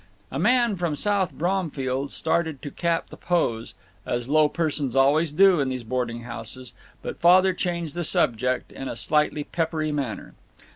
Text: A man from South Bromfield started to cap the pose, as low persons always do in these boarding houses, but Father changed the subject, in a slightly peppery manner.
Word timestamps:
A 0.31 0.39
man 0.39 0.77
from 0.77 0.95
South 0.95 1.31
Bromfield 1.31 2.09
started 2.09 2.63
to 2.63 2.71
cap 2.71 3.11
the 3.11 3.17
pose, 3.17 3.75
as 4.03 4.27
low 4.27 4.49
persons 4.49 4.95
always 4.95 5.31
do 5.31 5.59
in 5.59 5.69
these 5.69 5.83
boarding 5.83 6.21
houses, 6.23 6.73
but 7.03 7.21
Father 7.21 7.53
changed 7.53 7.93
the 7.93 8.03
subject, 8.03 8.71
in 8.71 8.87
a 8.87 8.95
slightly 8.95 9.43
peppery 9.43 9.91
manner. 9.91 10.33